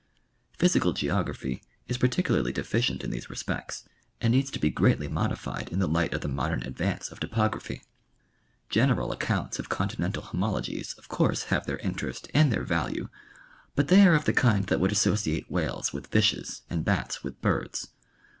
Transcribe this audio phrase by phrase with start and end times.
[0.57, 3.87] Physical geography is particularly deficient in these respects,
[4.19, 7.83] and needs to be greatly modified in the light of the modern advance of topography
[8.67, 13.09] General accounts of continental homologies of course have their interest and their value,
[13.75, 17.39] but they are of the kind that would associate whales with fishes and bats with
[17.39, 17.89] birds.